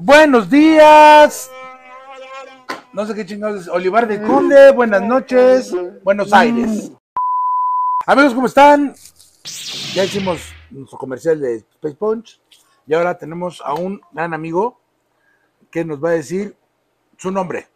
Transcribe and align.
Buenos 0.00 0.48
días. 0.48 1.50
No 2.92 3.04
sé 3.04 3.16
qué 3.16 3.26
chingados 3.26 3.62
es. 3.62 3.68
Olivar 3.68 4.06
de 4.06 4.22
Conde, 4.22 4.70
buenas 4.70 5.02
noches. 5.02 5.74
Buenos 6.04 6.32
Aires. 6.32 6.92
Amigos, 8.06 8.32
¿cómo 8.32 8.46
están? 8.46 8.94
Ya 9.94 10.04
hicimos 10.04 10.52
nuestro 10.70 10.96
comercial 10.98 11.40
de 11.40 11.56
Space 11.56 11.96
Punch. 11.96 12.40
Y 12.86 12.94
ahora 12.94 13.18
tenemos 13.18 13.60
a 13.64 13.74
un 13.74 14.00
gran 14.12 14.34
amigo 14.34 14.78
que 15.68 15.84
nos 15.84 16.02
va 16.02 16.10
a 16.10 16.12
decir 16.12 16.54
su 17.16 17.32
nombre. 17.32 17.66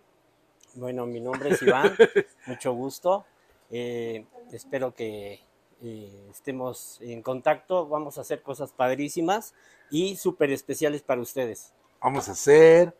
Bueno, 0.74 1.06
mi 1.06 1.18
nombre 1.18 1.50
es 1.50 1.60
Iván, 1.62 1.92
mucho 2.46 2.72
gusto. 2.72 3.24
Eh, 3.68 4.24
espero 4.52 4.94
que 4.94 5.40
eh, 5.82 6.28
estemos 6.30 7.00
en 7.00 7.20
contacto. 7.20 7.88
Vamos 7.88 8.16
a 8.16 8.20
hacer 8.20 8.42
cosas 8.42 8.70
padrísimas 8.70 9.54
y 9.90 10.14
súper 10.14 10.52
especiales 10.52 11.02
para 11.02 11.20
ustedes. 11.20 11.72
Vamos 12.02 12.28
a 12.28 12.32
hacer 12.32 12.96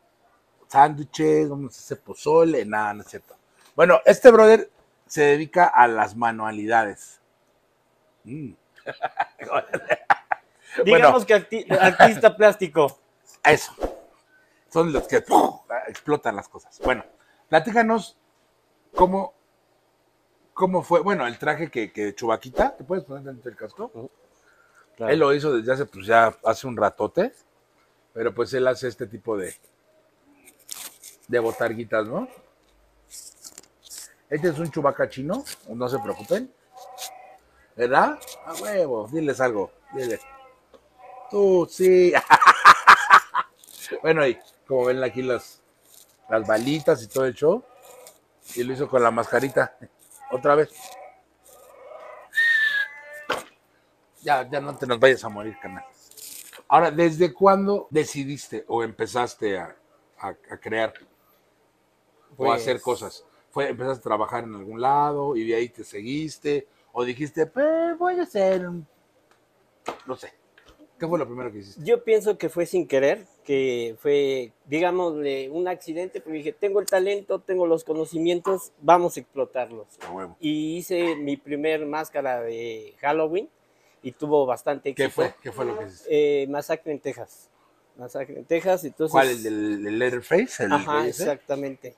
sándwiches, 0.69 1.49
vamos 1.51 1.77
a 1.77 1.79
hacer 1.79 2.01
pozole, 2.01 2.65
nada, 2.65 2.95
no 2.95 3.03
es 3.03 3.09
cierto. 3.09 3.37
Bueno, 3.75 4.01
este 4.05 4.31
brother 4.31 4.71
se 5.07 5.23
dedica 5.23 5.67
a 5.67 5.87
las 5.89 6.17
manualidades. 6.17 7.21
Mm. 8.25 8.53
Digamos 10.85 11.25
que 11.27 11.35
arti- 11.35 11.79
artista 11.79 12.35
plástico. 12.37 12.99
Eso. 13.45 13.75
Son 14.71 14.93
los 14.93 15.07
que 15.07 15.21
¡pum! 15.21 15.61
explotan 15.89 16.37
las 16.37 16.49
cosas. 16.49 16.81
Bueno, 16.83 17.05
platícanos 17.49 18.17
cómo, 18.95 19.35
cómo 20.55 20.83
fue. 20.83 21.01
Bueno, 21.01 21.27
el 21.27 21.39
traje 21.39 21.71
que, 21.71 21.93
que 21.93 22.15
Chubaquita, 22.15 22.77
¿te 22.77 22.85
puedes 22.85 23.05
poner 23.05 23.25
dentro 23.25 23.51
del 23.51 23.59
casco? 23.59 24.11
Claro. 24.97 25.13
Él 25.13 25.19
lo 25.19 25.35
hizo 25.35 25.55
desde 25.55 25.73
hace, 25.73 25.87
pues 25.87 26.07
ya 26.07 26.35
hace 26.45 26.67
un 26.67 26.77
ratote. 26.77 27.33
Pero 28.15 28.35
pues 28.35 28.53
él 28.55 28.67
hace 28.67 28.89
este 28.89 29.07
tipo 29.07 29.37
de, 29.37 29.55
de 31.29 31.39
botarguitas, 31.39 32.07
¿no? 32.07 32.29
Este 34.29 34.49
es 34.49 34.59
un 34.59 34.71
chubaca 34.71 35.09
chino, 35.09 35.45
no 35.69 35.89
se 35.89 35.99
preocupen. 35.99 36.53
¿Verdad? 37.77 38.19
A 38.47 38.55
huevo, 38.55 39.09
diles 39.11 39.41
algo, 39.41 39.73
dile. 39.95 40.21
Tú, 41.31 41.67
sí. 41.71 42.13
bueno, 44.03 44.27
y 44.27 44.39
como 44.67 44.87
ven 44.87 45.03
aquí 45.03 45.23
las, 45.23 45.63
las 46.29 46.47
balitas 46.47 47.03
y 47.03 47.09
todo 47.09 47.25
el 47.25 47.35
show. 47.35 47.65
Y 48.55 48.63
lo 48.63 48.73
hizo 48.73 48.89
con 48.89 49.03
la 49.03 49.11
mascarita. 49.11 49.77
Otra 50.31 50.55
vez. 50.55 50.71
Ya, 54.23 54.49
ya 54.49 54.61
no 54.61 54.77
te 54.77 54.87
nos 54.87 55.01
vayas 55.01 55.25
a 55.25 55.29
morir, 55.29 55.57
canal. 55.61 55.85
Ahora, 56.73 56.91
¿desde 56.91 57.35
cuándo 57.35 57.87
decidiste 57.91 58.65
o 58.67 58.83
empezaste 58.83 59.59
a, 59.59 59.77
a- 60.19 60.29
a 60.29 60.57
crear 60.59 60.95
o 62.39 62.45
a 62.45 62.47
Pues- 62.47 62.63
hacer 62.63 62.81
cosas? 62.81 63.27
¿Fue, 63.51 63.69
¿Empezaste 63.69 63.99
a 63.99 64.03
trabajar 64.03 64.45
en 64.45 64.55
algún 64.55 64.81
lado 64.81 65.37
y 65.37 65.47
de 65.47 65.55
ahí 65.55 65.69
te 65.69 65.85
seguiste? 65.85 66.67
¿O 66.93 67.05
dijiste, 67.05 67.45
pues 67.45 67.99
voy 67.99 68.19
a 68.19 68.23
hacer. 68.23 68.63
No 70.07 70.17
sé. 70.17 70.33
¿Qué 70.99 71.07
fue 71.07 71.19
lo 71.19 71.27
primero 71.27 71.53
que 71.53 71.59
hiciste? 71.59 71.83
Yo 71.85 72.03
pienso 72.05 72.39
que 72.39 72.49
fue 72.49 72.65
sin 72.65 72.89
querer, 72.89 73.27
que 73.45 73.95
fue, 74.01 74.55
digamos, 74.65 75.19
de 75.19 75.51
un 75.53 75.69
accidente, 75.69 76.23
pero 76.23 76.35
dije, 76.35 76.55
tengo 76.55 76.81
el 76.81 76.87
talento, 76.87 77.39
tengo 77.39 77.67
los 77.67 77.85
conocimientos, 77.85 78.73
vamos 78.81 79.19
a 79.19 79.21
explotarlos. 79.21 79.89
Y 80.41 80.79
hice 80.79 81.17
mi 81.17 81.37
primer 81.37 81.85
máscara 81.85 82.41
de 82.41 82.95
Halloween 83.03 83.51
y 84.03 84.13
tuvo 84.13 84.47
bastante 84.47 84.91
éxito. 84.91 85.09
¿Qué 85.09 85.13
fue? 85.15 85.35
¿Qué 85.43 85.53
fue 85.53 85.65
lo 85.65 85.79
que 85.79 85.85
hiciste? 85.87 86.43
Eh, 86.43 86.47
Masacre 86.49 86.93
en 86.93 87.01
Texas. 87.01 87.49
Masacre 87.97 88.39
en 88.39 88.45
Texas, 88.45 88.85
entonces... 88.85 89.13
¿Cuál? 89.13 89.29
¿El 89.29 89.43
del 89.43 89.87
el 89.87 89.99
Letterface? 89.99 90.65
¿El 90.65 90.73
Ajá, 90.73 91.07
exactamente. 91.07 91.95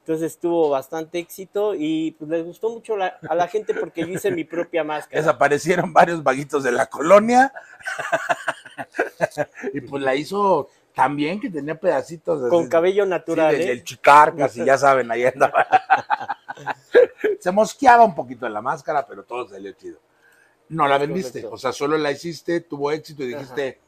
Entonces 0.00 0.38
tuvo 0.38 0.68
bastante 0.70 1.18
éxito 1.18 1.74
y 1.74 2.12
pues 2.12 2.30
les 2.30 2.44
gustó 2.44 2.70
mucho 2.70 2.96
la- 2.96 3.18
a 3.28 3.34
la 3.34 3.48
gente 3.48 3.74
porque 3.74 4.02
yo 4.02 4.08
hice 4.08 4.30
mi 4.30 4.44
propia 4.44 4.84
máscara. 4.84 5.20
Desaparecieron 5.20 5.92
varios 5.92 6.22
vaguitos 6.22 6.62
de 6.62 6.70
la 6.72 6.86
colonia. 6.86 7.52
y 9.72 9.80
pues 9.80 10.02
la 10.02 10.14
hizo 10.14 10.68
tan 10.94 11.16
bien 11.16 11.40
que 11.40 11.50
tenía 11.50 11.74
pedacitos 11.78 12.40
así 12.42 12.50
Con 12.50 12.64
de- 12.64 12.68
cabello 12.70 13.04
natural, 13.04 13.54
¿eh? 13.54 13.66
del 13.66 13.84
chicarcas 13.84 14.56
y 14.56 14.64
ya 14.64 14.78
saben, 14.78 15.10
ahí 15.10 15.24
andaba. 15.24 15.66
Se 17.40 17.50
mosqueaba 17.50 18.04
un 18.04 18.14
poquito 18.14 18.46
en 18.46 18.52
la 18.52 18.60
máscara, 18.62 19.04
pero 19.06 19.24
todo 19.24 19.48
salió 19.48 19.72
chido. 19.72 19.98
No 20.68 20.88
la 20.88 20.98
vendiste, 20.98 21.40
Correcto. 21.40 21.54
o 21.54 21.58
sea, 21.58 21.72
solo 21.72 21.96
la 21.98 22.10
hiciste, 22.10 22.60
tuvo 22.60 22.90
éxito 22.90 23.22
y 23.22 23.28
dijiste, 23.28 23.78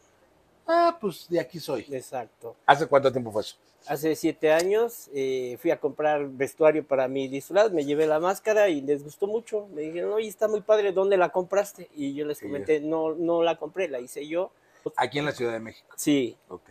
ah, 0.66 0.97
pues 1.00 1.27
de 1.28 1.41
aquí 1.41 1.59
soy. 1.59 1.87
Exacto. 1.91 2.55
¿Hace 2.66 2.87
cuánto 2.87 3.11
tiempo 3.11 3.33
fue 3.33 3.43
eso? 3.43 3.56
Hace 3.87 4.15
siete 4.16 4.53
años 4.53 5.09
eh, 5.15 5.56
fui 5.61 5.71
a 5.71 5.81
comprar 5.81 6.28
vestuario 6.28 6.84
para 6.87 7.09
mi 7.09 7.27
disfraz, 7.28 7.72
me 7.72 7.84
llevé 7.84 8.06
la 8.06 8.21
máscara 8.21 8.69
y 8.69 8.81
les 8.83 9.03
gustó 9.03 9.27
mucho. 9.27 9.66
Me 9.72 9.83
dijeron, 9.83 10.12
oye, 10.12 10.28
está 10.28 10.47
muy 10.47 10.61
padre, 10.61 10.93
¿dónde 10.93 11.16
la 11.16 11.31
compraste? 11.31 11.89
Y 11.94 12.15
yo 12.15 12.27
les 12.27 12.39
Sí. 12.39 12.47
comenté, 12.47 12.81
no, 12.81 13.15
no 13.15 13.43
la 13.43 13.56
compré, 13.56 13.89
la 13.89 14.00
hice 14.00 14.27
yo. 14.27 14.50
Aquí 14.97 15.19
en 15.19 15.25
la 15.27 15.33
Ciudad 15.33 15.53
de 15.53 15.60
México. 15.60 15.89
Sí, 15.97 16.37
Ok. 16.49 16.71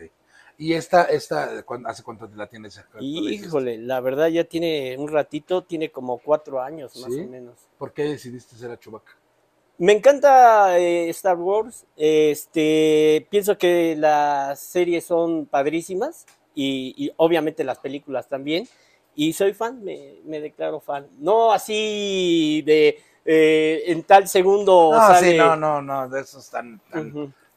¿Y 0.60 0.72
esta, 0.72 1.04
esta, 1.04 1.64
hace 1.86 2.02
cuánto 2.02 2.28
la 2.34 2.48
tienes? 2.48 2.80
Híjole, 2.98 3.78
la 3.78 4.00
verdad 4.00 4.26
ya 4.26 4.42
tiene 4.42 4.96
un 4.98 5.06
ratito, 5.06 5.62
tiene 5.62 5.92
como 5.92 6.18
cuatro 6.18 6.60
años 6.60 6.96
más 6.96 7.14
¿Sí? 7.14 7.20
o 7.20 7.28
menos. 7.28 7.54
¿Por 7.78 7.92
qué 7.92 8.02
decidiste 8.02 8.56
ser 8.56 8.72
a 8.72 8.76
Chubaca? 8.76 9.12
Me 9.78 9.92
encanta 9.92 10.76
eh, 10.78 11.08
Star 11.10 11.36
Wars. 11.36 11.86
Este, 11.96 13.26
pienso 13.30 13.56
que 13.56 13.94
las 13.96 14.58
series 14.60 15.04
son 15.06 15.46
padrísimas 15.46 16.26
y, 16.54 16.94
y 16.96 17.12
obviamente 17.16 17.62
las 17.64 17.78
películas 17.78 18.28
también. 18.28 18.68
Y 19.14 19.32
soy 19.32 19.52
fan, 19.54 19.82
me, 19.84 20.16
me 20.24 20.40
declaro 20.40 20.80
fan. 20.80 21.06
No 21.18 21.52
así 21.52 22.62
de 22.66 23.00
eh, 23.24 23.82
en 23.86 24.02
tal 24.02 24.26
segundo 24.28 24.90
No, 24.92 24.98
sale- 24.98 25.32
sí, 25.32 25.36
no, 25.36 25.54
no, 25.56 25.82
no, 25.82 26.08
de 26.08 26.20
esos 26.22 26.44
están, 26.44 26.80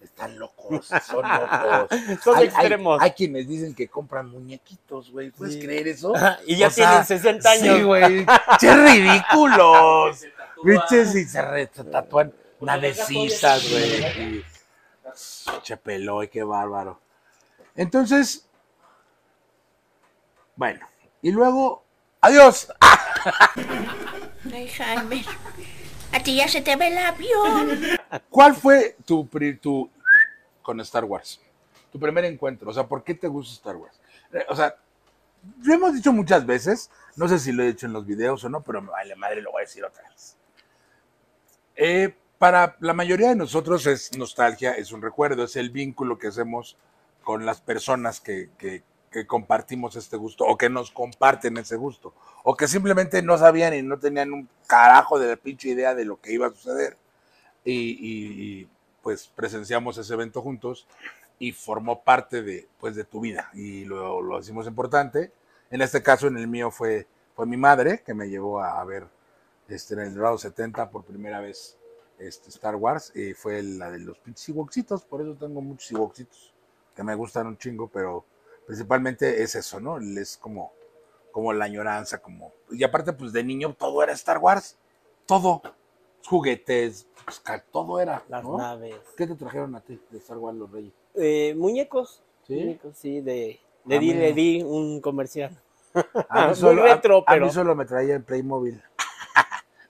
están, 0.02 0.38
locos, 0.40 0.88
son 1.08 1.22
locos. 1.28 2.00
Son 2.24 2.36
Hay- 2.36 2.46
extremos. 2.48 3.00
Hay, 3.02 3.12
quienes 3.12 3.48
dicen 3.48 3.74
que 3.76 3.88
compran 3.88 4.30
muñequitos, 4.30 5.12
güey. 5.12 5.30
¿Puedes 5.32 5.56
Sí. 5.56 5.60
creer 5.62 5.88
eso? 5.88 6.14
y 6.48 6.56
ya 6.58 6.68
O 6.68 6.72
sea, 6.72 6.88
tienen 6.90 7.06
60 7.06 7.50
años. 7.52 7.78
Sí, 7.78 7.84
güey. 7.84 8.26
¡Qué 8.60 8.74
ridículos! 8.76 10.26
¿Viste? 10.64 11.06
Si 11.06 11.26
se, 11.26 11.42
re- 11.42 11.70
se 11.74 11.84
tatúan 11.86 12.34
navecitas, 12.60 13.70
güey. 13.70 14.04
y- 14.38 14.46
Che 15.64 15.76
peloy, 15.78 16.28
qué 16.30 16.44
bárbaro. 16.44 17.00
Entonces, 17.76 18.46
bueno, 20.56 20.86
y 21.22 21.32
luego, 21.32 21.84
adiós. 22.22 22.72
Ay, 24.54 24.68
Jaime, 24.70 25.26
a 26.14 26.20
ti 26.24 26.36
ya 26.36 26.48
se 26.48 26.62
te 26.62 26.76
ve 26.76 26.88
el 26.88 26.98
avión. 26.98 27.82
¿Cuál 28.30 28.56
fue 28.56 28.96
tu, 29.06 29.28
pri- 29.28 29.58
tu 29.58 29.90
con 30.62 30.80
Star 30.82 31.04
Wars? 31.06 31.40
Tu 31.92 32.00
primer 32.00 32.24
encuentro. 32.26 32.70
O 32.70 32.74
sea, 32.74 32.88
¿por 32.88 33.04
qué 33.04 33.14
te 33.14 33.28
gusta 33.28 33.54
Star 33.54 33.76
Wars? 33.76 34.00
Eh, 34.32 34.46
O 34.50 34.56
sea, 34.56 34.76
lo 35.64 35.74
hemos 35.74 35.94
dicho 35.94 36.14
muchas 36.14 36.46
veces, 36.46 36.90
no 37.16 37.28
sé 37.28 37.40
si 37.40 37.52
lo 37.52 37.64
he 37.64 37.68
dicho 37.68 37.86
en 37.86 37.94
los 37.94 38.06
videos 38.06 38.44
o 38.44 38.50
no, 38.50 38.62
pero 38.62 38.82
me 38.82 38.92
vale 38.92 39.16
madre, 39.16 39.42
lo 39.42 39.52
voy 39.52 39.62
a 39.62 39.66
decir 39.66 39.84
otra 39.84 40.08
vez. 40.10 40.38
Eh, 41.76 42.16
para 42.38 42.76
la 42.80 42.94
mayoría 42.94 43.30
de 43.30 43.36
nosotros 43.36 43.86
es 43.88 44.18
nostalgia, 44.18 44.72
es 44.74 44.92
un 44.92 45.02
recuerdo, 45.02 45.44
es 45.44 45.56
el 45.56 45.70
vínculo 45.70 46.18
que 46.18 46.28
hacemos 46.28 46.78
con 47.24 47.46
las 47.46 47.62
personas 47.62 48.20
que, 48.20 48.50
que- 48.58 48.84
que 49.12 49.28
compartimos 49.28 49.98
este 49.98 50.16
gusto 50.16 50.46
o 50.46 50.58
que 50.58 50.70
nos 50.70 50.90
comparten 50.90 51.58
ese 51.58 51.76
gusto 51.76 52.14
o 52.44 52.56
que 52.56 52.68
simplemente 52.70 53.22
no 53.22 53.38
sabían 53.38 53.74
y 53.74 53.82
no 53.82 54.00
tenían 54.00 54.32
un 54.32 54.48
carajo 54.68 55.20
de 55.20 55.28
la 55.28 55.36
pinche 55.36 55.68
idea 55.70 55.94
de 55.94 56.06
lo 56.06 56.22
que 56.22 56.32
iba 56.32 56.48
a 56.48 56.52
suceder 56.52 56.96
y, 57.66 57.74
y- 57.74 58.62
y, 58.62 58.70
pues 59.04 59.28
presenciamos 59.36 59.98
ese 59.98 60.14
evento 60.14 60.42
juntos 60.42 60.88
y 61.40 61.52
formó 61.52 62.04
parte 62.04 62.42
de, 62.44 62.68
pues, 62.80 62.96
de 62.96 63.04
tu 63.04 63.20
vida 63.22 63.50
y 63.54 63.86
lo, 63.86 64.22
lo 64.22 64.40
hicimos 64.40 64.68
importante. 64.68 65.32
En 65.72 65.82
este 65.82 66.02
caso, 66.04 66.28
en 66.28 66.38
el 66.38 66.48
mío 66.48 66.72
fue, 66.72 67.08
fue 67.36 67.46
mi 67.46 67.58
madre 67.58 68.04
que 68.06 68.14
me 68.14 68.30
llevó 68.30 68.62
a, 68.62 68.84
ver 68.86 69.08
este, 69.74 69.94
en 69.96 70.02
el 70.02 70.14
grado 70.16 70.38
70 70.38 70.90
por 70.90 71.04
primera 71.04 71.40
vez 71.40 71.78
este, 72.20 72.50
Star 72.50 72.76
Wars 72.76 73.12
y 73.16 73.34
fue 73.34 73.62
la 73.64 73.90
de 73.92 74.00
los 74.00 74.18
pinches 74.20 74.50
Ewoksitos, 74.50 75.04
por 75.06 75.22
eso 75.22 75.36
tengo 75.36 75.62
muchos 75.62 75.92
Ewoksitos 75.92 76.54
que 76.96 77.04
me 77.04 77.16
gustan 77.16 77.48
un 77.48 77.58
chingo, 77.58 77.88
pero 77.88 78.26
principalmente 78.66 79.42
es 79.42 79.56
eso, 79.56 79.80
¿no? 79.80 79.98
Es 80.00 80.38
como, 80.38 80.72
como 81.32 81.54
la 81.54 81.66
añoranza, 81.66 82.20
como... 82.22 82.52
Y 82.70 82.84
aparte, 82.84 83.14
pues 83.14 83.32
de 83.34 83.44
niño 83.44 83.74
todo 83.78 84.04
era 84.04 84.12
Star 84.14 84.38
Wars, 84.40 84.78
todo, 85.26 85.62
juguetes, 86.28 87.08
pues, 87.26 87.42
todo 87.72 88.00
era, 88.00 88.24
Las 88.30 88.44
¿no? 88.44 88.58
naves. 88.58 88.96
¿Qué 89.18 89.26
te 89.28 89.36
trajeron 89.36 89.74
a 89.76 89.82
ti 89.82 90.00
de 90.10 90.18
Star 90.18 90.38
Wars 90.38 90.58
los 90.58 90.70
Reyes? 90.72 90.94
Eh, 91.16 91.54
muñecos. 91.58 92.22
¿Sí? 92.46 92.56
Muñecos, 92.56 92.98
sí, 92.98 93.22
de, 93.22 93.60
le 93.86 93.96
A 93.96 94.00
di, 94.00 94.14
le 94.14 94.34
di 94.34 94.62
un 94.62 95.00
comercial. 95.02 95.58
A 96.30 96.42
mí 96.42 96.48
Muy 96.48 96.56
solo, 96.56 96.84
a- 96.84 96.88
retro, 96.96 97.18
a, 97.26 97.34
mí 97.34 97.40
pero- 97.40 97.50
solo 97.52 97.76
me 97.76 97.86
traía 97.86 98.16
el 98.16 98.24
Playmobil. 98.24 98.82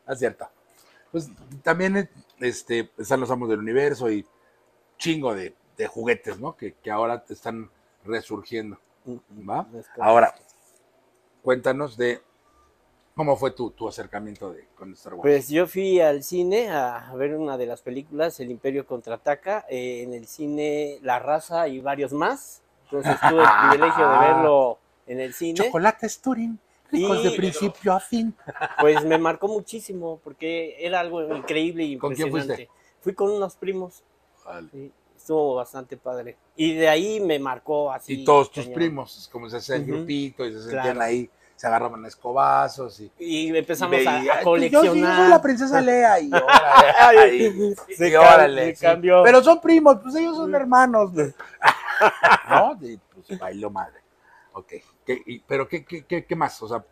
Es 0.07 0.19
cierto. 0.19 0.47
Pues 1.11 1.29
también 1.63 2.09
este, 2.39 2.89
están 2.97 3.19
los 3.19 3.31
amos 3.31 3.49
del 3.49 3.59
universo 3.59 4.09
y 4.09 4.25
chingo 4.97 5.33
de, 5.35 5.53
de 5.77 5.87
juguetes, 5.87 6.39
¿no? 6.39 6.55
Que, 6.55 6.73
que 6.73 6.91
ahora 6.91 7.23
están 7.29 7.69
resurgiendo. 8.05 8.79
¿Va? 9.49 9.67
Ahora, 9.99 10.33
cuéntanos 11.41 11.97
de 11.97 12.21
cómo 13.15 13.35
fue 13.35 13.51
tu, 13.51 13.71
tu 13.71 13.87
acercamiento 13.87 14.51
de, 14.51 14.67
con 14.75 14.93
Star 14.93 15.13
Wars. 15.13 15.23
Pues 15.23 15.49
yo 15.49 15.67
fui 15.67 15.99
al 15.99 16.23
cine 16.23 16.69
a 16.69 17.11
ver 17.15 17.35
una 17.35 17.57
de 17.57 17.65
las 17.65 17.81
películas, 17.81 18.39
El 18.39 18.51
Imperio 18.51 18.85
Contraataca, 18.85 19.65
eh, 19.69 20.03
en 20.03 20.13
el 20.13 20.27
cine 20.27 20.99
La 21.01 21.19
Raza 21.19 21.67
y 21.67 21.79
varios 21.81 22.13
más. 22.13 22.61
Entonces 22.85 23.15
tuve 23.29 23.41
el 23.41 23.69
privilegio 23.69 24.09
de 24.09 24.17
verlo 24.19 24.79
en 25.07 25.19
el 25.19 25.33
cine. 25.33 25.55
Chocolates 25.55 26.21
Turing, 26.21 26.59
ricos 26.91 27.19
Y- 27.19 27.23
de 27.23 27.31
principio 27.31 27.93
a 27.93 27.99
fin. 27.99 28.33
Pues 28.79 29.03
me 29.05 29.17
marcó 29.17 29.47
muchísimo 29.47 30.19
porque 30.23 30.75
era 30.79 30.99
algo 30.99 31.21
increíble 31.35 31.83
y 31.83 31.97
¿Con 31.97 32.13
quién 32.13 32.27
impresionante. 32.27 32.65
fuiste? 32.67 32.81
Fui 33.01 33.13
con 33.13 33.31
unos 33.31 33.55
primos, 33.55 34.03
Vale. 34.45 34.67
sí, 34.71 34.91
estuvo 35.17 35.55
bastante 35.55 35.97
padre. 35.97 36.37
Y 36.55 36.73
de 36.75 36.89
ahí 36.89 37.19
me 37.19 37.39
marcó 37.39 37.91
así. 37.91 38.21
Y 38.21 38.25
todos 38.25 38.51
tus 38.51 38.63
cañón. 38.65 38.75
primos, 38.75 39.29
como 39.31 39.49
se 39.49 39.57
hacía 39.57 39.75
el 39.77 39.85
grupito 39.85 40.45
y 40.45 40.51
se 40.53 40.59
sentían 40.61 40.81
Claro. 40.83 41.01
ahí, 41.01 41.29
se 41.55 41.67
agarraban 41.67 42.03
a 42.05 42.07
escobazos 42.07 42.99
y, 42.99 43.11
Y 43.19 43.55
empezamos 43.55 43.99
y 44.01 44.05
a- 44.07 44.11
veía, 44.19 44.33
a, 44.33 44.41
"Tú, 44.41 44.57
yo 44.57 44.61
sí, 44.63 44.69
coleccionar. 44.71 44.93
Yo 45.17 45.21
soy 45.21 45.29
la 45.29 45.41
princesa 45.41 45.79
Lea 45.81 46.19
y 46.19 46.31
órale, 46.33 47.75
Se 47.87 47.95
se 47.95 48.09
sí. 48.09 49.07
Pero 49.23 49.43
son 49.43 49.61
primos, 49.61 49.97
pues 50.01 50.15
ellos 50.15 50.35
son 50.35 50.53
hermanos. 50.55 51.11
¿No? 51.13 51.23
Y 52.81 52.97
pues 52.97 53.39
bailó 53.39 53.69
madre. 53.69 53.99
Ok. 54.53 54.73
¿Qué- 55.05 55.21
y- 55.25 55.39
pero 55.39 55.67
¿qué, 55.67 55.85
qué, 55.85 56.05
qué, 56.05 56.25
qué 56.25 56.35
más? 56.35 56.61
O 56.61 56.67
sea, 56.67 56.85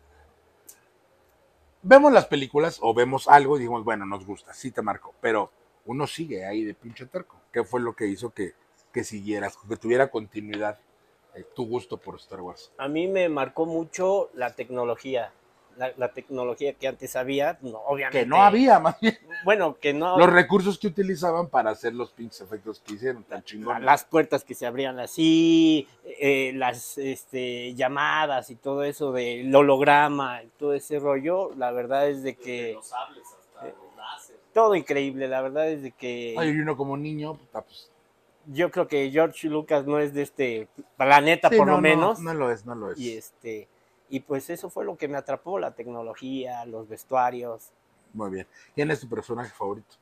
vemos 1.82 2.12
las 2.12 2.26
películas 2.26 2.78
o 2.82 2.94
vemos 2.94 3.28
algo 3.28 3.56
y 3.56 3.60
dijimos, 3.60 3.84
bueno, 3.84 4.06
nos 4.06 4.24
gusta, 4.26 4.52
sí 4.52 4.70
te 4.70 4.82
marcó, 4.82 5.14
pero 5.20 5.50
uno 5.86 6.06
sigue 6.06 6.44
ahí 6.44 6.64
de 6.64 6.74
pinche 6.74 7.06
terco. 7.06 7.36
¿Qué 7.52 7.64
fue 7.64 7.80
lo 7.80 7.94
que 7.94 8.06
hizo 8.06 8.30
que, 8.30 8.54
que 8.92 9.04
siguieras, 9.04 9.56
que 9.68 9.76
tuviera 9.76 10.10
continuidad 10.10 10.78
eh, 11.34 11.44
tu 11.54 11.66
gusto 11.66 11.96
por 11.96 12.16
Star 12.16 12.40
Wars? 12.40 12.72
A 12.78 12.88
mí 12.88 13.08
me 13.08 13.28
marcó 13.28 13.66
mucho 13.66 14.30
la 14.34 14.54
tecnología. 14.54 15.32
La, 15.80 15.92
la 15.96 16.12
tecnología 16.12 16.74
que 16.74 16.86
antes 16.86 17.16
había, 17.16 17.58
no, 17.62 17.78
obviamente. 17.86 18.20
Que 18.20 18.26
no 18.26 18.42
había, 18.42 18.78
más 18.78 19.00
bien. 19.00 19.16
Bueno, 19.44 19.78
que 19.80 19.94
no. 19.94 20.18
Los 20.18 20.30
recursos 20.30 20.78
que 20.78 20.88
utilizaban 20.88 21.48
para 21.48 21.70
hacer 21.70 21.94
los 21.94 22.10
pinches 22.10 22.42
efectos 22.42 22.80
que 22.80 22.92
hicieron, 22.94 23.24
tan 23.24 23.42
chingón. 23.42 23.82
las 23.82 24.04
puertas 24.04 24.44
que 24.44 24.54
se 24.54 24.66
abrían 24.66 24.98
así, 25.00 25.88
eh, 26.04 26.52
las 26.54 26.98
este, 26.98 27.72
llamadas 27.74 28.50
y 28.50 28.56
todo 28.56 28.84
eso 28.84 29.10
del 29.12 29.54
holograma, 29.56 30.42
y 30.42 30.48
todo 30.58 30.74
ese 30.74 30.98
rollo, 30.98 31.50
la 31.56 31.70
verdad 31.70 32.10
es 32.10 32.22
de 32.22 32.36
que 32.36 32.74
Los 32.74 32.86
sables 32.88 33.24
hasta 33.40 33.66
los 33.68 33.96
láser. 33.96 34.36
todo 34.52 34.74
increíble, 34.74 35.28
la 35.28 35.40
verdad 35.40 35.70
es 35.70 35.82
de 35.82 35.92
que 35.92 36.34
Ay, 36.38 36.50
y 36.50 36.58
uno 36.60 36.76
como 36.76 36.94
niño, 36.98 37.36
puta, 37.36 37.62
pues, 37.62 37.90
yo 38.52 38.70
creo 38.70 38.86
que 38.86 39.10
George 39.10 39.48
Lucas 39.48 39.86
no 39.86 39.98
es 39.98 40.12
de 40.12 40.22
este 40.22 40.68
planeta 40.98 41.48
sí, 41.48 41.56
por 41.56 41.66
no, 41.66 41.72
lo 41.72 41.78
no, 41.78 41.82
menos 41.82 42.20
No, 42.20 42.34
lo 42.34 42.50
es, 42.50 42.66
no 42.66 42.74
lo 42.74 42.92
es. 42.92 42.98
y 42.98 43.16
este 43.16 43.66
y 44.10 44.20
pues 44.20 44.50
eso 44.50 44.68
fue 44.68 44.84
lo 44.84 44.96
que 44.96 45.08
me 45.08 45.16
atrapó, 45.16 45.58
la 45.58 45.72
tecnología, 45.74 46.64
los 46.66 46.88
vestuarios, 46.88 47.70
Muy 48.12 48.30
bien. 48.30 48.46
¿Quién 48.74 48.90
es 48.90 49.00
tu 49.00 49.08
personaje 49.08 49.50
favorito? 49.50 49.94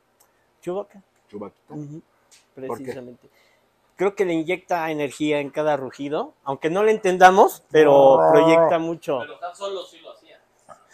Chewbacca. 0.61 1.01
Chewbacca. 1.29 1.55
¿Por 1.67 1.77
qué? 1.77 2.83
Precisamente. 2.83 3.29
Creo 3.95 4.15
que 4.15 4.25
le 4.25 4.33
inyecta 4.33 4.89
energía 4.89 5.39
en 5.39 5.51
cada 5.51 5.77
rugido, 5.77 6.33
aunque 6.43 6.69
no 6.69 6.83
le 6.83 6.91
entendamos, 6.91 7.63
pero 7.69 8.19
proyecta 8.31 8.79
mucho. 8.79 9.19
Pero 9.19 9.43
Han 9.43 9.55
Solo 9.55 9.83
sí 9.83 9.99
lo 9.99 10.11
hacía. 10.11 10.39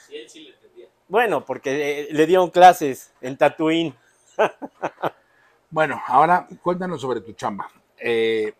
Y 0.09 0.17
él 0.17 0.29
sí 0.29 0.41
le 0.41 0.49
entendía. 0.55 0.87
Bueno, 1.07 1.45
porque 1.45 2.01
eh, 2.01 2.07
le 2.11 2.25
dieron 2.25 2.49
clases 2.49 3.13
en 3.21 3.37
Tatooine. 3.37 3.95
Bueno, 5.69 6.01
ahora 6.07 6.47
cuéntanos 6.61 7.01
sobre 7.01 7.21
tu 7.21 7.33
chamba. 7.33 7.69
Eh, 7.97 8.53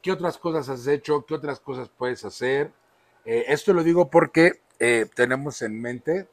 ¿Qué 0.00 0.12
otras 0.12 0.38
cosas 0.38 0.68
has 0.68 0.86
hecho? 0.86 1.24
¿Qué 1.26 1.34
otras 1.34 1.58
cosas 1.58 1.88
puedes 1.88 2.24
hacer? 2.24 2.72
Eh, 3.30 3.44
esto 3.52 3.72
lo 3.72 3.84
digo 3.84 4.10
porque 4.10 4.60
eh, 4.80 5.06
tenemos 5.14 5.62
en 5.62 5.80
mente, 5.80 6.26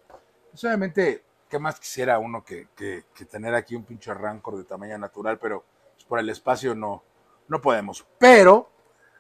pues 0.50 0.64
obviamente, 0.64 1.24
¿qué 1.48 1.60
más 1.60 1.80
quisiera 1.80 2.18
uno 2.18 2.44
que, 2.44 2.70
que- 2.76 3.04
tener 3.30 3.54
aquí 3.54 3.76
un 3.76 3.84
pinche 3.84 4.12
rancor 4.16 4.58
de 4.58 4.64
tamaño 4.64 4.98
natural? 4.98 5.38
Pero 5.38 5.64
pues, 5.94 6.06
por 6.06 6.18
el 6.18 6.28
espacio 6.32 6.74
no, 6.74 7.04
no 7.50 7.62
podemos. 7.62 8.04
Pero 8.18 8.72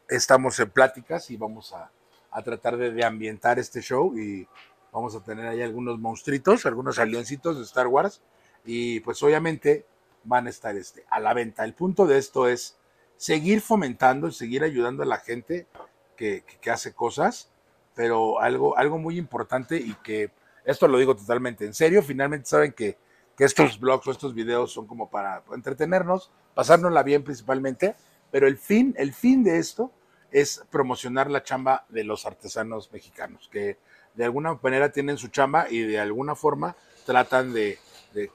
estamos 0.09 0.59
en 0.59 0.71
pláticas 0.71 1.29
y 1.29 1.37
vamos 1.37 1.71
a, 1.71 1.91
a 2.31 2.41
tratar 2.41 2.77
de, 2.77 3.05
ambientar 3.05 3.59
este 3.59 3.81
show 3.81 4.17
y 4.17 4.47
vamos 4.91 5.13
a 5.15 5.19
tener 5.23 5.45
ahí 5.45 5.61
algunos 5.61 5.99
monstruitos, 5.99 6.65
algunos 6.65 6.97
alioncitos 6.97 7.57
de 7.57 7.63
Star 7.63 7.85
Wars 7.85 8.23
y 8.65 9.01
pues 9.01 9.21
obviamente 9.21 9.85
van 10.23 10.47
a 10.47 10.49
estar 10.49 10.75
este, 10.75 11.05
a 11.11 11.19
la 11.19 11.35
venta. 11.35 11.63
El 11.63 11.75
punto 11.75 12.07
de 12.07 12.17
esto 12.17 12.47
es 12.47 12.75
seguir 13.17 13.61
fomentando 13.61 14.29
y 14.29 14.31
seguir 14.31 14.63
ayudando 14.63 15.03
a 15.03 15.05
la 15.05 15.17
gente 15.19 15.67
que- 16.15 16.43
que 16.59 16.71
hace 16.71 16.93
cosas, 16.95 17.51
pero 17.97 18.39
algo, 18.39 18.77
algo 18.77 18.99
muy 18.99 19.17
importante 19.17 19.75
y 19.75 19.95
que 19.95 20.29
esto 20.63 20.87
lo 20.87 20.99
digo 20.99 21.15
totalmente 21.15 21.65
en 21.65 21.73
serio, 21.73 22.03
finalmente 22.03 22.45
saben 22.47 22.71
que, 22.71 22.95
que 23.35 23.43
estos 23.43 23.79
blogs 23.79 24.05
o 24.05 24.11
estos 24.11 24.35
videos 24.35 24.71
son 24.71 24.85
como 24.85 25.09
para 25.09 25.43
entretenernos, 25.51 26.29
pasárnosla 26.53 27.01
bien 27.01 27.23
principalmente, 27.23 27.95
pero 28.29 28.47
el 28.47 28.57
fin, 28.57 28.93
el 28.99 29.13
fin 29.13 29.43
de 29.43 29.57
esto 29.57 29.91
es 30.29 30.63
promocionar 30.69 31.31
la 31.31 31.41
chamba 31.41 31.85
de 31.89 32.03
los 32.03 32.27
artesanos 32.27 32.91
mexicanos, 32.93 33.49
que 33.51 33.79
de 34.13 34.25
alguna 34.25 34.59
manera 34.61 34.91
tienen 34.91 35.17
su 35.17 35.29
chamba 35.29 35.67
y 35.67 35.81
de 35.81 35.99
alguna 35.99 36.35
forma 36.35 36.75
tratan 37.03 37.51
de, 37.51 37.79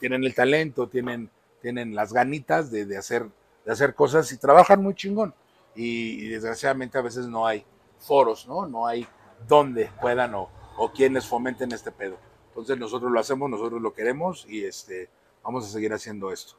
tienen 0.00 0.24
el 0.24 0.34
talento, 0.34 0.88
tienen, 0.88 1.30
tienen 1.60 1.94
las 1.94 2.12
ganitas 2.12 2.72
de, 2.72 2.84
de 2.84 2.96
hacer, 2.96 3.28
de 3.64 3.72
hacer 3.72 3.94
cosas 3.94 4.32
y 4.32 4.38
trabajan 4.38 4.82
muy 4.82 4.94
chingón. 4.96 5.32
Y 5.76 6.28
desgraciadamente 6.28 6.98
a 6.98 7.02
veces 7.02 7.28
no 7.28 7.46
hay 7.46 7.64
foros, 8.00 8.46
¿no? 8.48 8.66
No 8.66 8.86
hay 8.86 9.06
donde 9.46 9.90
puedan 10.00 10.34
o, 10.34 10.48
o 10.76 10.92
quienes 10.92 11.26
fomenten 11.26 11.72
este 11.72 11.92
pedo. 11.92 12.16
Entonces 12.48 12.78
nosotros 12.78 13.10
lo 13.10 13.18
hacemos, 13.18 13.48
nosotros 13.48 13.80
lo 13.80 13.94
queremos 13.94 14.46
y 14.48 14.64
este, 14.64 15.08
vamos 15.42 15.64
a 15.64 15.68
seguir 15.68 15.92
haciendo 15.92 16.30
esto. 16.30 16.54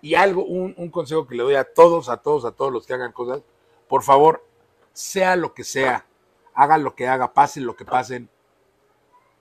Y 0.00 0.14
algo, 0.14 0.44
un, 0.44 0.74
un 0.76 0.90
consejo 0.90 1.26
que 1.26 1.34
le 1.34 1.42
doy 1.42 1.54
a 1.54 1.64
todos, 1.64 2.08
a 2.08 2.18
todos, 2.18 2.44
a 2.44 2.52
todos 2.52 2.72
los 2.72 2.86
que 2.86 2.94
hagan 2.94 3.12
cosas, 3.12 3.42
por 3.88 4.02
favor, 4.02 4.44
sea 4.92 5.36
lo 5.36 5.54
que 5.54 5.64
sea, 5.64 6.06
hagan 6.54 6.82
lo 6.82 6.94
que 6.94 7.06
haga, 7.08 7.32
pasen 7.32 7.66
lo 7.66 7.76
que 7.76 7.84
pasen, 7.84 8.28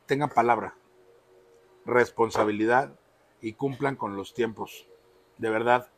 tengan 0.06 0.30
palabra, 0.30 0.76
responsabilidad 1.86 2.92
y 3.42 3.54
cumplan 3.54 3.96
con 3.96 4.16
los 4.16 4.34
tiempos. 4.34 4.88
De 5.38 5.50
verdad. 5.50 5.90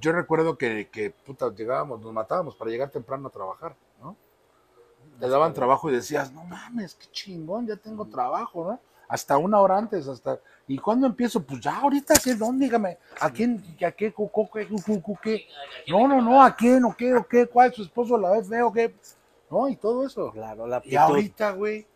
Yo 0.00 0.12
recuerdo 0.12 0.56
que, 0.56 0.88
que 0.90 1.10
puta, 1.10 1.52
llegábamos, 1.52 2.00
nos 2.00 2.12
matábamos 2.12 2.54
para 2.56 2.70
llegar 2.70 2.90
temprano 2.90 3.28
a 3.28 3.32
trabajar. 3.32 3.76
Te 5.20 5.28
daban 5.28 5.52
trabajo 5.54 5.90
y 5.90 5.94
decías, 5.94 6.32
no 6.32 6.44
mames, 6.44 6.94
qué 6.94 7.06
chingón, 7.12 7.66
ya 7.66 7.76
tengo 7.76 8.06
trabajo, 8.06 8.64
¿no? 8.64 8.80
Hasta 9.08 9.36
una 9.38 9.58
hora 9.60 9.76
antes, 9.76 10.06
hasta. 10.08 10.38
¿Y 10.68 10.78
cuándo 10.78 11.06
empiezo? 11.08 11.42
Pues 11.42 11.60
ya 11.60 11.76
ahorita, 11.80 12.14
¿qué? 12.22 12.34
¿Dónde? 12.34 12.66
Dígame, 12.66 12.96
¿a 13.20 13.28
quién? 13.30 13.62
¿A 13.84 13.90
qué? 13.90 14.12
cu- 14.12 14.28
cu- 14.30 14.48
qué, 14.50 14.68
cu- 14.68 14.80
cu- 14.82 15.02
cu- 15.02 15.18
qué? 15.20 15.46
No, 15.88 16.06
no, 16.06 16.22
no, 16.22 16.42
¿a 16.42 16.54
quién? 16.54 16.84
¿O 16.84 16.96
qué? 16.96 17.14
¿O 17.14 17.26
qué? 17.26 17.46
¿Cuál? 17.46 17.74
¿Su 17.74 17.82
esposo 17.82 18.16
la 18.16 18.30
ve 18.30 18.44
feo? 18.44 18.72
¿Qué? 18.72 18.94
No, 19.50 19.68
y 19.68 19.74
todo 19.74 20.06
eso. 20.06 20.30
Claro, 20.30 20.66
la 20.68 20.80
Y 20.84 20.94
ahorita, 20.94 21.50
güey. 21.52 21.86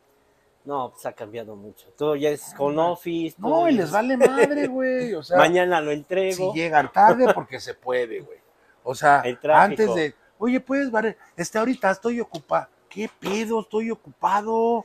No, 0.64 0.90
pues 0.90 1.06
ha 1.06 1.12
cambiado 1.12 1.54
mucho. 1.54 1.86
Todo 1.96 2.16
ya 2.16 2.30
es 2.30 2.52
con 2.54 2.76
office. 2.78 3.36
No, 3.38 3.48
todo 3.48 3.68
y 3.68 3.74
es- 3.74 3.76
les 3.76 3.90
vale 3.92 4.16
madre, 4.16 4.66
güey. 4.66 5.14
O 5.14 5.22
sea, 5.22 5.36
Mañana 5.38 5.80
lo 5.80 5.92
si 5.92 5.96
entrego. 5.98 6.52
llegan 6.52 6.90
tarde 6.90 7.32
porque 7.32 7.60
se 7.60 7.74
puede, 7.74 8.20
güey. 8.22 8.38
O 8.82 8.94
sea, 8.94 9.22
antes 9.54 9.94
de, 9.94 10.14
oye, 10.38 10.58
puedes 10.58 10.90
barrer, 10.90 11.16
este 11.36 11.58
ahorita 11.58 11.92
estoy 11.92 12.20
ocupado. 12.20 12.66
¿Qué 12.94 13.10
pedo? 13.20 13.60
Estoy 13.60 13.90
ocupado. 13.90 14.84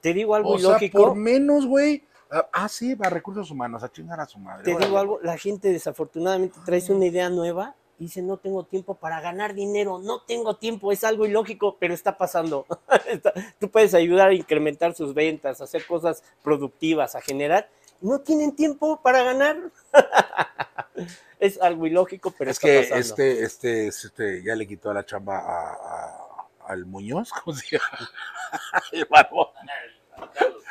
Te 0.00 0.14
digo 0.14 0.34
algo 0.34 0.50
O 0.52 0.58
sea, 0.58 0.70
ilógico. 0.70 0.98
por 1.08 1.14
menos, 1.14 1.66
güey. 1.66 2.04
Ah, 2.30 2.46
Ah, 2.52 2.68
sí, 2.68 2.94
va 2.94 3.10
recursos 3.10 3.50
humanos, 3.50 3.82
a 3.82 3.92
chingar 3.92 4.18
a 4.20 4.26
su 4.26 4.38
madre. 4.38 4.64
Te 4.64 4.70
órale. 4.70 4.86
digo 4.86 4.98
algo, 4.98 5.20
la 5.22 5.36
gente 5.36 5.70
desafortunadamente 5.70 6.58
trae 6.64 6.82
una 6.88 7.06
idea 7.06 7.28
nueva 7.28 7.74
y 7.98 8.04
dice 8.04 8.22
no 8.22 8.38
tengo 8.38 8.64
tiempo 8.64 8.94
para 8.94 9.20
ganar 9.20 9.52
dinero, 9.52 9.98
no 9.98 10.22
tengo 10.22 10.56
tiempo, 10.56 10.90
es 10.90 11.04
algo 11.04 11.26
ilógico, 11.26 11.76
pero 11.78 11.92
está 11.92 12.16
pasando. 12.16 12.66
Tú 13.60 13.70
puedes 13.70 13.92
ayudar 13.92 14.28
a 14.28 14.34
incrementar 14.34 14.94
sus 14.94 15.12
ventas, 15.12 15.60
a 15.60 15.64
hacer 15.64 15.84
cosas 15.86 16.22
productivas, 16.42 17.14
a 17.14 17.20
generar. 17.20 17.68
No 18.00 18.20
tienen 18.20 18.56
tiempo 18.56 19.00
para 19.02 19.22
ganar. 19.22 19.58
es 21.38 21.60
algo 21.60 21.86
ilógico, 21.86 22.32
pero 22.36 22.50
Es 22.50 22.56
está 22.56 22.68
que 22.68 22.78
pasando. 22.88 22.98
este, 23.00 23.42
este, 23.44 23.86
este, 23.88 24.42
ya 24.42 24.54
le 24.54 24.66
quitó 24.66 24.92
la 24.94 25.04
chamba 25.04 25.38
a, 25.38 25.72
a- 25.72 26.26
al 26.70 26.86
Muñoz, 26.86 27.30
¿cómo 27.44 27.56
se 27.56 27.76
llama? 27.76 28.10
El 28.92 29.04
barbón. 29.06 29.48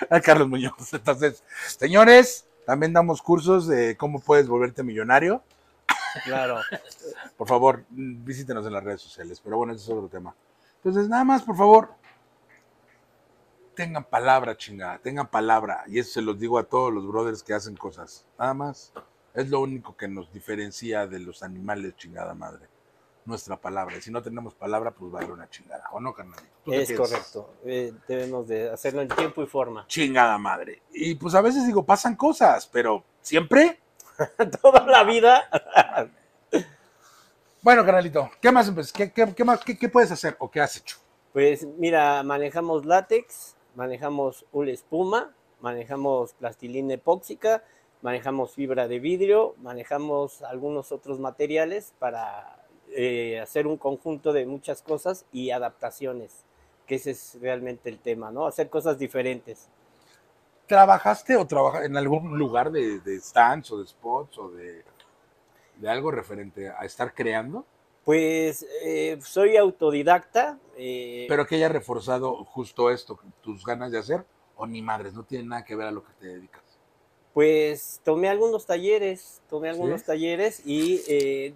a 0.10 0.22
Carlos 0.22 0.48
Muñoz. 0.48 0.74
Entonces, 0.94 1.44
señores, 1.78 2.48
también 2.66 2.94
damos 2.94 3.22
cursos 3.22 3.68
de 3.68 3.98
cómo 3.98 4.20
puedes 4.20 4.48
volverte 4.48 4.84
millonario. 4.84 5.44
Claro. 6.24 6.62
Por 7.38 7.48
favor, 7.48 7.86
visítenos 7.90 8.66
en 8.66 8.74
las 8.74 8.84
redes 8.84 9.02
sociales. 9.02 9.40
Pero 9.44 9.58
bueno, 9.58 9.74
ese 9.74 9.84
es 9.84 9.90
otro 9.90 10.08
tema. 10.08 10.36
Entonces, 10.78 11.08
nada 11.10 11.24
más, 11.24 11.44
por 11.44 11.56
favor, 11.56 11.90
tengan 13.76 14.04
palabra, 14.04 14.58
chingada, 14.58 14.98
tengan 15.00 15.28
palabra. 15.28 15.84
Y 15.88 16.00
eso 16.00 16.12
se 16.14 16.22
los 16.22 16.40
digo 16.40 16.58
a 16.58 16.64
todos 16.64 16.94
los 16.94 17.08
brothers 17.08 17.44
que 17.44 17.54
hacen 17.54 17.76
cosas. 17.76 18.26
Nada 18.38 18.54
más. 18.54 18.94
Es 19.34 19.50
lo 19.50 19.60
único 19.62 19.96
que 19.96 20.08
nos 20.08 20.34
diferencia 20.34 21.06
de 21.06 21.20
los 21.20 21.44
animales, 21.44 21.96
chingada 21.96 22.34
madre. 22.34 22.68
Nuestra 23.30 23.56
palabra. 23.56 23.96
Y 23.96 24.02
si 24.02 24.12
no 24.12 24.22
tenemos 24.22 24.54
palabra, 24.56 24.92
pues 24.92 25.12
vale 25.12 25.32
una 25.32 25.50
chingada. 25.50 25.86
¿O 25.92 26.00
no, 26.02 26.14
carnal? 26.14 26.40
¿Tú 26.66 26.72
qué 26.72 26.82
Es 26.82 26.92
correcto. 26.92 27.54
Eh, 27.64 27.94
debemos 28.08 28.48
de 28.48 28.70
hacerlo 28.70 29.02
en 29.02 29.08
tiempo 29.08 29.42
y 29.42 29.46
forma. 29.48 29.86
Chingada 29.88 30.38
madre. 30.38 30.82
Y 30.92 31.16
pues 31.16 31.34
a 31.36 31.42
veces 31.42 31.66
digo, 31.66 31.86
pasan 31.86 32.16
cosas, 32.16 32.68
pero 32.68 33.04
siempre. 33.22 33.80
Toda 34.62 34.86
la 34.86 35.04
vida. 35.04 35.50
Bueno, 37.62 37.84
carnalito, 37.84 38.30
¿qué 38.42 38.54
más, 38.54 38.72
qué, 38.94 39.12
qué- 39.12 39.34
qué 39.36 39.44
más 39.44 39.60
qué, 39.66 39.78
qué 39.78 39.90
puedes 39.90 40.10
hacer 40.12 40.36
o 40.40 40.50
qué 40.50 40.62
has 40.62 40.78
hecho? 40.78 40.96
Pues 41.34 41.66
mira, 41.78 42.24
manejamos 42.24 42.86
látex, 42.86 43.58
manejamos 43.76 44.46
hule 44.54 44.72
espuma, 44.72 45.34
manejamos 45.60 46.34
plastilina 46.36 46.94
epóxica, 46.94 47.62
manejamos 48.02 48.54
fibra 48.54 48.88
de 48.88 49.00
vidrio, 49.00 49.56
manejamos 49.58 50.42
algunos 50.44 50.94
otros 50.94 51.20
materiales 51.20 51.94
para 52.00 52.59
eh, 53.02 53.40
hacer 53.40 53.66
un 53.68 53.78
conjunto 53.78 54.34
de 54.34 54.46
muchas 54.46 54.82
cosas 54.82 55.26
y 55.32 55.52
adaptaciones, 55.52 56.44
que 56.88 56.96
ese 56.96 57.12
es 57.12 57.38
realmente 57.42 57.90
el 57.90 58.00
tema, 58.00 58.32
¿no? 58.32 58.46
Hacer 58.48 58.70
cosas 58.70 58.98
diferentes. 59.00 59.70
¿Trabajaste 60.68 61.36
o 61.36 61.48
trabajas 61.48 61.86
en 61.86 61.98
algún 61.98 62.38
lugar 62.38 62.72
de, 62.72 63.00
de 63.00 63.20
stands 63.20 63.72
o 63.72 63.80
de 63.80 63.88
spots 63.88 64.38
o 64.38 64.50
de, 64.52 64.84
de 65.78 65.90
algo 65.90 66.12
referente 66.12 66.70
a 66.70 66.86
estar 66.86 67.14
creando? 67.14 67.66
Pues 68.06 68.66
eh, 68.84 69.20
soy 69.22 69.58
autodidacta. 69.58 70.58
eh, 70.78 71.26
Pero 71.28 71.46
que 71.46 71.56
haya 71.56 71.70
reforzado 71.70 72.44
justo 72.46 72.90
esto, 72.92 73.20
tus 73.42 73.64
ganas 73.66 73.92
de 73.92 74.00
hacer, 74.00 74.26
o 74.58 74.66
ni 74.66 74.82
madres, 74.82 75.14
no 75.14 75.24
tiene 75.24 75.46
nada 75.46 75.64
que 75.64 75.76
ver 75.76 75.88
a 75.88 75.92
lo 75.92 76.04
que 76.04 76.14
te 76.20 76.28
dedicas. 76.28 76.64
Pues 77.34 78.02
tomé 78.04 78.28
algunos 78.28 78.66
talleres, 78.66 79.42
tomé 79.50 79.70
algunos 79.70 80.02
¿Sí? 80.02 80.08
talleres 80.08 80.62
y 80.66 81.02
eh, 81.08 81.54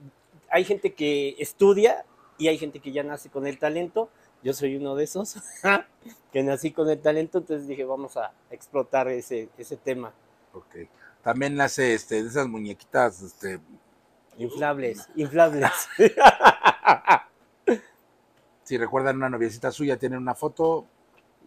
hay 0.53 0.65
gente 0.65 0.93
que 0.93 1.35
estudia 1.39 2.05
y 2.37 2.47
hay 2.47 2.59
gente 2.59 2.79
que 2.79 2.91
ya 2.91 3.01
nace 3.01 3.29
con 3.29 3.47
el 3.47 3.57
talento. 3.57 4.09
Yo 4.43 4.53
soy 4.53 4.75
uno 4.75 4.95
de 4.95 5.05
esos 5.05 5.35
que 6.31 6.43
nací 6.43 6.71
con 6.71 6.87
el 6.89 6.99
talento, 7.01 7.39
entonces 7.39 7.67
dije, 7.67 7.83
vamos 7.85 8.17
a 8.17 8.31
explotar 8.51 9.07
ese, 9.07 9.49
ese 9.57 9.77
tema. 9.77 10.13
Ok. 10.53 10.75
También 11.23 11.59
hace 11.59 11.95
este, 11.95 12.21
de 12.21 12.29
esas 12.29 12.47
muñequitas, 12.47 13.21
este, 13.23 13.59
Inflables, 14.37 15.09
inflables. 15.15 15.71
si 18.63 18.77
recuerdan 18.77 19.17
una 19.17 19.29
noviecita 19.29 19.71
suya, 19.71 19.97
tienen 19.97 20.19
una 20.19 20.35
foto, 20.35 20.85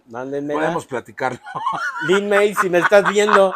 Mándenme. 0.08 0.54
podemos 0.54 0.86
platicarlo. 0.86 1.38
Lin 2.08 2.28
May, 2.28 2.54
si 2.54 2.68
me 2.70 2.78
estás 2.78 3.08
viendo. 3.12 3.54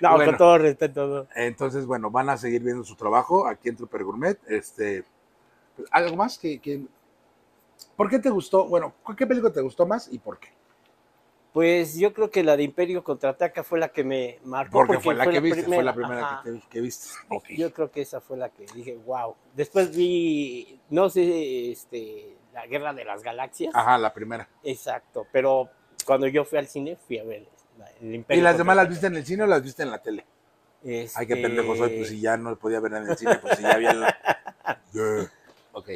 No, 0.00 0.12
Bueno. 0.14 0.32
con 0.32 0.38
todo 0.38 0.58
respeto. 0.58 1.06
no. 1.06 1.26
Entonces, 1.34 1.86
bueno, 1.86 2.10
van 2.10 2.28
a 2.30 2.36
seguir 2.36 2.62
viendo 2.62 2.84
su 2.84 2.94
trabajo 2.96 3.46
aquí 3.46 3.68
en 3.68 3.76
Trooper 3.76 4.04
Gourmet. 4.04 4.38
Este, 4.48 5.04
¿Algo 5.90 6.16
más 6.16 6.38
que, 6.38 6.58
que- 6.58 6.82
¿Por 7.96 8.08
qué 8.10 8.18
te 8.18 8.30
gustó? 8.30 8.66
Bueno, 8.66 8.94
¿qué 9.16 9.26
película 9.26 9.52
te 9.52 9.60
gustó 9.60 9.86
más 9.86 10.08
y 10.12 10.18
por 10.18 10.38
qué? 10.38 10.48
Pues 11.52 11.96
yo 11.96 12.12
creo 12.12 12.30
que 12.30 12.44
la 12.44 12.54
de 12.56 12.64
Imperio 12.64 13.02
Contraataca 13.02 13.64
fue 13.64 13.78
la 13.78 13.88
que 13.88 14.04
me 14.04 14.38
marcó. 14.44 14.72
Porque, 14.86 15.00
fue 15.00 15.14
la 15.14 15.26
que 15.26 15.40
viste, 15.40 15.62
fue 15.62 15.82
la 15.82 15.94
primera, 15.94 16.40
primera 16.42 16.60
que, 16.60 16.66
te- 16.66 16.68
que 16.68 16.80
viste. 16.82 17.08
Yo 17.56 17.72
creo 17.72 17.90
que 17.90 18.02
esa 18.02 18.20
fue 18.20 18.36
la 18.36 18.50
que 18.50 18.66
dije, 18.74 18.98
wow. 19.06 19.34
Después 19.54 19.96
vi, 19.96 20.78
no 20.90 21.08
sé, 21.08 21.70
este, 21.72 22.36
la 22.52 22.66
Guerra 22.66 22.92
de 22.92 23.06
las 23.06 23.22
Galaxias. 23.22 23.74
Ajá, 23.74 23.96
la 23.96 24.12
primera. 24.12 24.46
Exacto, 24.62 25.26
pero 25.32 25.70
cuando 26.04 26.26
yo 26.26 26.44
fui 26.44 26.58
al 26.58 26.66
cine 26.68 26.96
fui 26.96 27.18
a 27.18 27.24
ver 27.24 27.46
el 28.00 28.14
Imperio. 28.14 28.40
¿Y 28.40 28.44
las 28.44 28.58
demás 28.58 28.76
las 28.76 28.88
viste 28.88 29.06
en 29.06 29.16
el 29.16 29.24
cine 29.26 29.42
o 29.44 29.46
las 29.46 29.62
viste 29.62 29.82
en 29.82 29.90
la 29.90 29.98
tele? 30.02 30.24
Ay, 30.84 30.90
qué 30.90 31.02
Este, 31.04 31.36
pendejo 31.36 31.74
soy, 31.76 31.96
pues 31.96 32.08
si 32.08 32.20
ya 32.20 32.36
no 32.36 32.56
podía 32.56 32.78
ver 32.80 32.92
en 32.94 33.08
el 33.08 33.16
cine, 33.16 33.36
pues 33.36 33.56
si 33.56 33.62
ya 33.62 33.72
había 33.72 33.92
la... 33.92 34.16
Yeah. 34.92 35.30
Ok. 35.72 35.90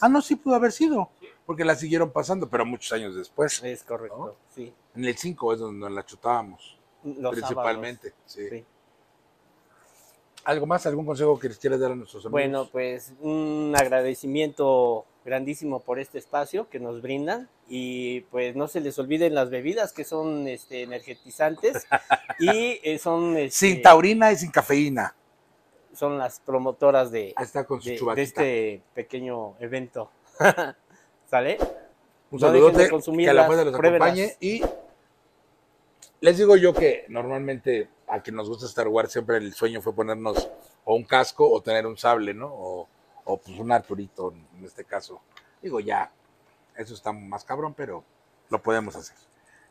Ah, 0.00 0.08
no, 0.08 0.20
sí 0.22 0.36
pudo 0.36 0.54
haber 0.54 0.72
sido, 0.72 1.10
porque 1.46 1.64
la 1.64 1.74
siguieron 1.74 2.10
pasando, 2.10 2.48
pero 2.48 2.64
muchos 2.64 2.92
años 2.92 3.14
después. 3.14 3.62
Es 3.62 3.82
correcto, 3.82 4.16
¿No? 4.18 4.34
sí. 4.54 4.72
En 4.94 5.04
el 5.04 5.16
5 5.16 5.52
es 5.54 5.58
donde 5.60 5.90
la 5.90 6.04
chutábamos, 6.04 6.78
Los 7.04 7.32
principalmente. 7.32 8.12
sí. 8.26 8.64
¿Algo 10.44 10.66
más? 10.66 10.86
¿Algún 10.86 11.04
consejo 11.04 11.38
que 11.38 11.48
les 11.48 11.58
quieras 11.58 11.78
dar 11.80 11.92
a 11.92 11.94
nuestros 11.94 12.24
amigos? 12.24 12.32
Bueno, 12.32 12.68
pues 12.72 13.12
un 13.20 13.74
agradecimiento 13.76 15.04
grandísimo 15.24 15.80
por 15.80 15.98
este 15.98 16.18
espacio 16.18 16.68
que 16.70 16.80
nos 16.80 17.02
brindan 17.02 17.48
y 17.72 18.22
pues 18.22 18.56
no 18.56 18.66
se 18.66 18.80
les 18.80 18.98
olviden 18.98 19.32
las 19.32 19.48
bebidas 19.48 19.92
que 19.92 20.04
son 20.04 20.48
este, 20.48 20.82
energetizantes 20.82 21.86
y 22.40 22.80
eh, 22.82 22.98
son, 22.98 23.36
este, 23.36 23.56
Sin 23.56 23.80
taurina 23.80 24.32
y 24.32 24.36
sin 24.36 24.50
cafeína. 24.50 25.14
son 25.94 26.18
las 26.18 26.40
promotoras 26.40 27.12
de, 27.12 27.32
Ahí 27.36 27.44
está 27.44 27.64
con 27.64 27.80
su 27.80 27.90
de, 27.90 27.96
chubaquita. 27.96 28.16
de 28.16 28.22
este 28.22 28.82
pequeño 28.92 29.54
evento. 29.60 30.10
¿Sale? 31.30 31.58
Un 32.32 32.40
no 32.40 32.50
de 32.50 32.58
saludote, 32.58 32.90
consumirlas, 32.90 33.34
que 33.34 33.38
a 33.38 33.42
la 33.42 33.46
fuerza 33.46 33.64
los 33.64 33.74
acompañe. 33.74 34.36
Y 34.40 34.62
les 36.20 36.38
digo 36.38 36.56
yo 36.56 36.74
que 36.74 37.04
normalmente 37.08 37.88
a 38.08 38.20
quien 38.20 38.34
nos 38.34 38.48
gusta 38.48 38.66
Star 38.66 38.88
Wars 38.88 39.12
siempre 39.12 39.36
el 39.36 39.54
sueño 39.54 39.80
fue 39.80 39.94
ponernos 39.94 40.50
o 40.84 40.96
un 40.96 41.04
casco 41.04 41.48
o 41.48 41.62
tener 41.62 41.86
un 41.86 41.96
sable, 41.96 42.34
¿no? 42.34 42.48
O, 42.48 42.88
o 43.26 43.36
pues 43.36 43.56
un 43.60 43.70
Arturito 43.70 44.34
en 44.58 44.64
este 44.64 44.84
caso. 44.84 45.20
Digo, 45.62 45.78
ya, 45.78 46.10
eso 46.80 46.94
está 46.94 47.12
más 47.12 47.44
cabrón, 47.44 47.74
pero 47.76 48.04
lo 48.48 48.62
podemos 48.62 48.96
hacer. 48.96 49.16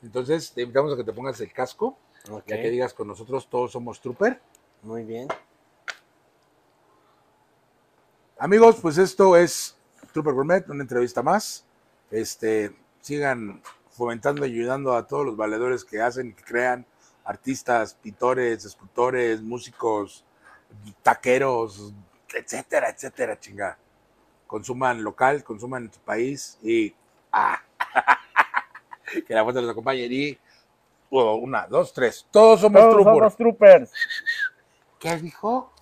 Entonces, 0.02 0.52
te 0.54 0.62
invitamos 0.62 0.94
a 0.94 0.98
que 0.98 1.04
te 1.04 1.12
pongas 1.12 1.40
el 1.42 1.52
casco, 1.52 1.98
ya 2.46 2.62
que 2.62 2.70
digas 2.70 2.94
con 2.94 3.08
nosotros 3.08 3.50
todos 3.50 3.72
somos 3.72 4.00
Trooper. 4.00 4.40
Muy 4.84 5.04
bien. 5.04 5.28
Amigos, 8.38 8.78
pues 8.82 8.98
esto 8.98 9.36
es 9.36 9.76
Trooper 10.14 10.34
Gourmet, 10.34 10.70
una 10.70 10.84
entrevista 10.84 11.22
más. 11.22 11.66
Este, 12.12 12.74
sigan 13.02 13.62
fomentando 13.90 14.46
y 14.46 14.52
ayudando 14.54 14.96
a 14.96 15.06
todos 15.06 15.26
los 15.26 15.36
valedores 15.36 15.84
que 15.84 16.02
hacen, 16.02 16.34
que 16.34 16.44
crean, 16.44 16.86
artistas, 17.26 17.96
pintores, 17.96 18.64
escultores, 18.64 19.42
músicos, 19.42 20.24
taqueros, 21.04 21.94
etcétera, 22.34 22.90
etcétera, 22.90 23.40
chinga. 23.40 23.78
Consuman 24.48 25.04
local, 25.04 25.44
consuman 25.44 25.84
en 25.84 25.90
tu 25.92 26.00
país 26.00 26.58
y 26.64 26.96
ah, 27.32 27.62
que 29.28 29.34
la 29.34 29.44
fuerza 29.44 29.62
los 29.62 29.72
acompañe. 29.72 30.06
Y 30.06 30.38
oh, 31.12 31.36
una, 31.36 31.68
dos, 31.68 31.94
tres. 31.94 32.26
Todos 32.32 32.62
somos 32.62 32.82
troopers. 32.90 33.36
troopers. 33.36 33.92
¿Qué 35.00 35.18
dijo? 35.18 35.74